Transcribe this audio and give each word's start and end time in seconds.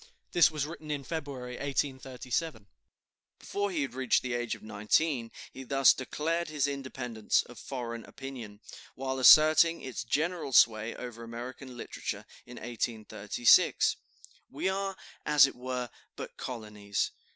(This 0.31 0.49
was 0.49 0.65
written 0.65 0.89
in 0.89 1.03
February, 1.03 1.57
1837.) 1.57 2.65
Before 3.37 3.69
he 3.69 3.83
had 3.83 3.93
reached 3.93 4.23
the 4.23 4.33
age 4.33 4.55
of 4.55 4.63
nineteen 4.63 5.29
he 5.53 5.61
thus 5.63 5.93
declared 5.93 6.47
his 6.47 6.65
independence 6.65 7.43
of 7.43 7.59
foreign 7.59 8.03
opinion, 8.05 8.61
while 8.95 9.19
asserting 9.19 9.83
its 9.83 10.03
general 10.03 10.53
sway 10.53 10.95
over 10.95 11.23
American 11.23 11.77
literature, 11.77 12.25
in 12.47 12.55
1836: 12.57 13.95
"We 14.49 14.67
are, 14.69 14.97
as 15.23 15.45
it 15.45 15.53
were, 15.53 15.87
but 16.15 16.35
colonies. 16.35 17.11